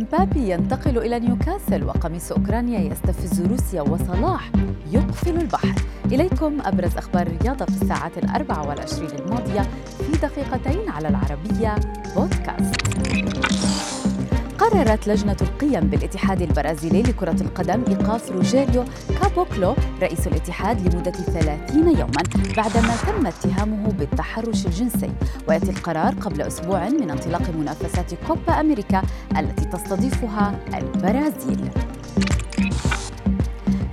[0.00, 4.50] مبابي ينتقل إلى نيوكاسل وقميص أوكرانيا يستفز روسيا وصلاح
[4.92, 5.74] يقفل البحر.
[6.04, 9.60] إليكم أبرز أخبار الرياضة في الساعات الأربع والعشرين الماضية
[9.98, 11.74] في دقيقتين على العربية
[12.16, 13.79] بودكاست.
[14.70, 18.84] قررت لجنة القيم بالاتحاد البرازيلي لكرة القدم إيقاف روجيريو
[19.20, 22.22] كابوكلو رئيس الاتحاد لمدة 30 يوما
[22.56, 25.10] بعدما تم اتهامه بالتحرش الجنسي.
[25.48, 29.02] ويأتي القرار قبل أسبوع من انطلاق منافسات كوبا أمريكا
[29.38, 31.70] التي تستضيفها البرازيل.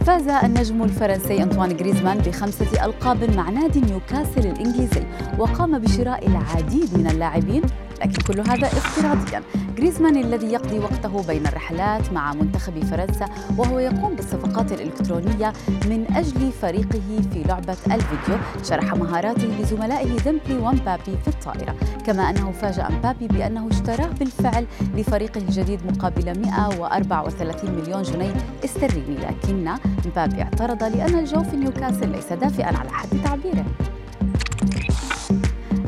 [0.05, 5.03] فاز النجم الفرنسي أنطوان غريزمان بخمسة ألقاب مع نادي نيوكاسل الإنجليزي
[5.39, 7.62] وقام بشراء العديد من اللاعبين
[8.02, 9.44] لكن كل هذا افتراضيا.
[9.78, 13.26] غريزمان الذي يقضي وقته بين الرحلات مع منتخب فرنسا
[13.58, 15.54] وهو يقوم بالصفقات الإلكترونية
[15.86, 17.02] من أجل فريقه
[17.34, 21.76] في لعبة الفيديو شرح مهاراته لزملائه ديمبلي ومبابي في الطائرة.
[22.06, 28.34] كما أنه فاجأ مبابي بأنه اشتراه بالفعل لفريقه الجديد مقابل 134 مليون جنيه
[28.66, 29.17] استرليني.
[29.17, 29.72] لكن
[30.06, 33.66] مبابي اعترض لأن الجو في نيوكاسل ليس دافئا على حد تعبيره.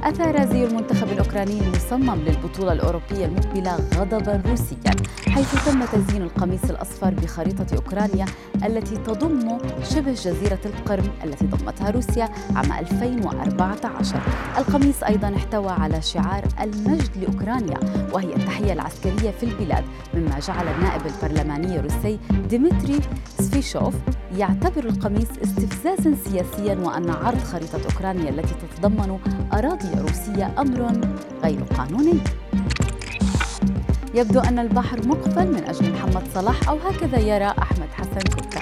[0.03, 4.91] أثار زي المنتخب الأوكراني المصمم للبطولة الأوروبية المقبلة غضبا روسيا
[5.29, 8.25] حيث تم تزيين القميص الأصفر بخريطة أوكرانيا
[8.65, 14.21] التي تضم شبه جزيرة القرم التي ضمتها روسيا عام 2014
[14.57, 17.79] القميص أيضا احتوى على شعار المجد لأوكرانيا
[18.13, 19.83] وهي التحية العسكرية في البلاد
[20.13, 22.99] مما جعل النائب البرلماني الروسي ديمتري
[23.39, 23.93] سفيشوف
[24.37, 29.19] يعتبر القميص استفزازا سياسيا وأن عرض خريطة أوكرانيا التي تتضمن
[29.53, 31.01] أراضي روسية أمر
[31.43, 32.19] غير قانوني.
[34.15, 38.21] يبدو أن البحر مقفل من أجل محمد صلاح أو هكذا يرى أحمد حسن.
[38.35, 38.58] كوكا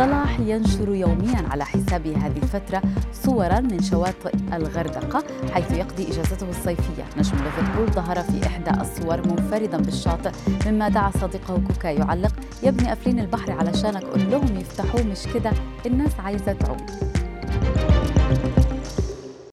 [0.00, 7.04] صلاح ينشر يوميا على حسابه هذه الفترة صورا من شواطئ الغردقة حيث يقضي إجازته الصيفية.
[7.18, 10.30] نجم ليفربول ظهر في إحدى الصور منفردا بالشاطئ
[10.66, 15.52] مما دعا صديقه كوكا يعلق يا ابني قافلين البحر علشانك قول لهم يفتحوه مش كده
[15.86, 17.09] الناس عايزة تعوم.